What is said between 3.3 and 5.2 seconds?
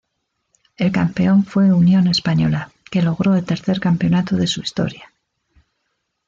el tercer campeonato de su historia.